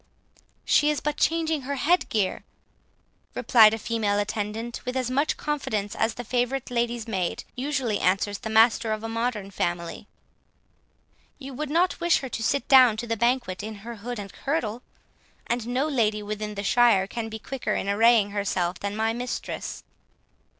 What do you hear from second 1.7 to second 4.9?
head gear," replied a female attendant,